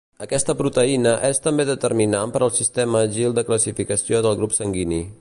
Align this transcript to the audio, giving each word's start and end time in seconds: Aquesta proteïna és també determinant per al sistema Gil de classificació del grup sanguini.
Aquesta 0.25 0.53
proteïna 0.61 1.11
és 1.27 1.41
també 1.47 1.67
determinant 1.71 2.35
per 2.37 2.41
al 2.47 2.53
sistema 2.61 3.05
Gil 3.19 3.39
de 3.41 3.47
classificació 3.51 4.27
del 4.29 4.43
grup 4.43 4.61
sanguini. 4.63 5.05